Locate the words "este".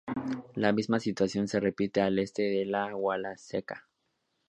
2.17-2.41